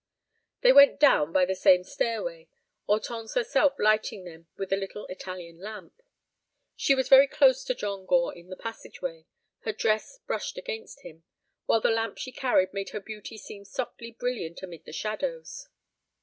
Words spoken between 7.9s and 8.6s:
Gore in the